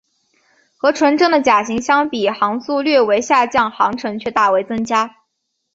[0.77, 5.17] 和纯正的甲型相比航速略为下降航程却大为增加。